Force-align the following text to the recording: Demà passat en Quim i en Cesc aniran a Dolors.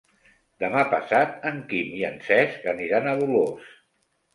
Demà 0.63 0.85
passat 0.93 1.47
en 1.51 1.61
Quim 1.75 1.95
i 2.01 2.03
en 2.11 2.19
Cesc 2.33 2.69
aniran 2.77 3.15
a 3.15 3.19
Dolors. 3.25 3.75